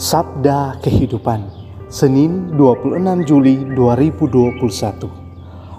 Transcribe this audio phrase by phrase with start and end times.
[0.00, 1.44] Sabda Kehidupan
[1.92, 4.56] Senin 26 Juli 2021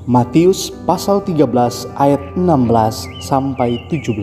[0.05, 4.21] Matius pasal 13 ayat 16 sampai 17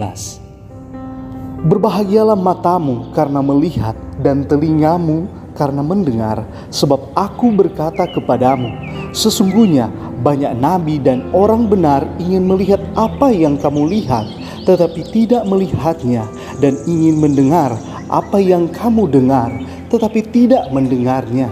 [1.66, 5.26] Berbahagialah matamu karena melihat dan telingamu
[5.58, 8.70] karena mendengar sebab aku berkata kepadamu
[9.10, 9.90] sesungguhnya
[10.22, 14.30] banyak nabi dan orang benar ingin melihat apa yang kamu lihat
[14.62, 16.22] tetapi tidak melihatnya
[16.62, 17.74] dan ingin mendengar
[18.06, 19.50] apa yang kamu dengar
[19.88, 21.48] tetapi tidak mendengarnya.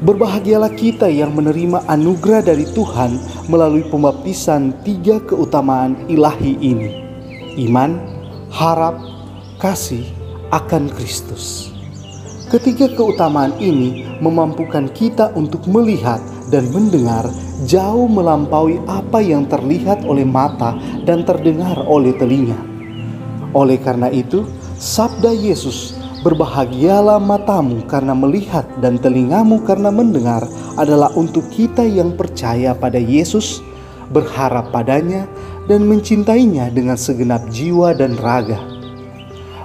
[0.00, 3.20] Berbahagialah kita yang menerima anugerah dari Tuhan
[3.52, 6.90] melalui pembaptisan tiga keutamaan ilahi ini:
[7.68, 8.00] iman,
[8.48, 8.96] harap,
[9.60, 10.08] kasih
[10.48, 11.68] akan Kristus.
[12.48, 17.28] Ketiga keutamaan ini memampukan kita untuk melihat dan mendengar
[17.68, 22.56] jauh melampaui apa yang terlihat oleh mata dan terdengar oleh telinga.
[23.52, 24.48] Oleh karena itu,
[24.80, 30.44] sabda Yesus Berbahagialah matamu karena melihat dan telingamu karena mendengar
[30.76, 33.64] adalah untuk kita yang percaya pada Yesus,
[34.12, 35.24] berharap padanya,
[35.64, 38.60] dan mencintainya dengan segenap jiwa dan raga.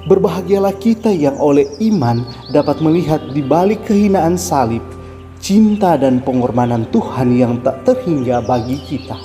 [0.08, 2.24] Berbahagialah kita yang oleh iman
[2.56, 4.86] dapat melihat di balik kehinaan salib,
[5.44, 9.20] cinta dan pengorbanan Tuhan yang tak terhingga bagi kita.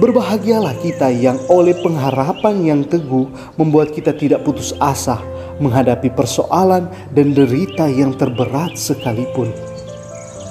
[0.00, 3.28] Berbahagialah kita yang oleh pengharapan yang teguh
[3.60, 5.20] membuat kita tidak putus asa,
[5.58, 9.52] menghadapi persoalan dan derita yang terberat sekalipun.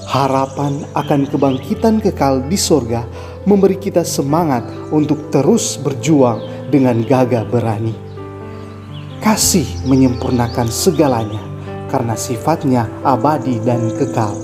[0.05, 3.03] Harapan akan kebangkitan kekal di sorga
[3.43, 7.93] memberi kita semangat untuk terus berjuang dengan gagah berani.
[9.21, 11.41] Kasih menyempurnakan segalanya
[11.89, 14.37] karena sifatnya abadi dan kekal.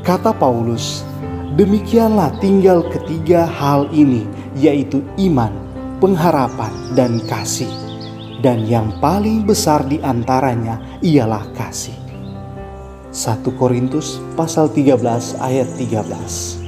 [0.00, 1.04] Kata Paulus,
[1.58, 4.24] demikianlah tinggal ketiga hal ini,
[4.56, 5.52] yaitu iman,
[6.00, 7.68] pengharapan, dan kasih
[8.44, 11.96] dan yang paling besar di antaranya ialah kasih.
[13.16, 16.66] 1 Korintus pasal 13 ayat 13.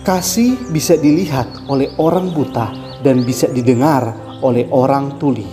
[0.00, 2.72] Kasih bisa dilihat oleh orang buta
[3.04, 5.44] dan bisa didengar oleh orang tuli.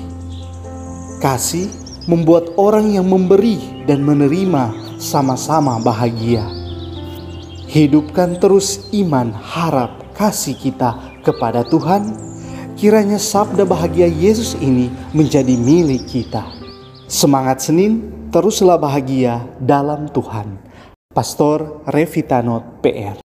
[1.20, 1.68] Kasih
[2.08, 6.48] membuat orang yang memberi dan menerima sama-sama bahagia.
[7.68, 10.96] Hidupkan terus iman, harap, kasih kita
[11.28, 12.16] kepada Tuhan
[12.76, 16.44] Kiranya sabda bahagia Yesus ini menjadi milik kita.
[17.08, 20.60] Semangat Senin, teruslah bahagia dalam Tuhan.
[21.16, 23.25] Pastor Revitanot PR